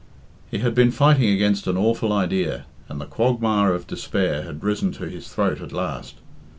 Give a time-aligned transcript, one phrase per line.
[0.49, 4.91] He had been fighting against an awful idea, and the quagmire of despair had risen
[4.93, 6.15] to his throat at last.